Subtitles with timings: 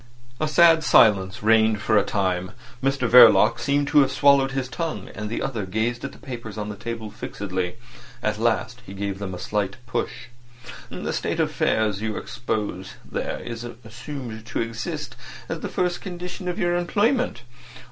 [0.39, 2.53] A sad silence reigned for a time.
[2.83, 6.57] Mr Verloc seemed to have swallowed his tongue, and the other gazed at the papers
[6.57, 7.75] on the table fixedly.
[8.23, 10.29] At last he gave them a slight push.
[10.89, 15.15] "The state of affairs you expose there is assumed to exist
[15.47, 17.43] as the first condition of your employment.